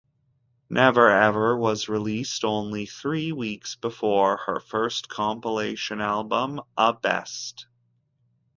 "Never 0.67 1.11
Ever" 1.11 1.55
was 1.55 1.87
released 1.87 2.43
only 2.43 2.87
three 2.87 3.31
weeks 3.31 3.75
before 3.75 4.37
her 4.47 4.59
first 4.59 5.07
compilation 5.07 6.01
album, 6.01 6.59
"A 6.75 6.91
Best". 6.93 7.67